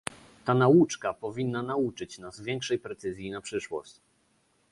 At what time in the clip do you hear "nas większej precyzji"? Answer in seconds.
2.19-3.31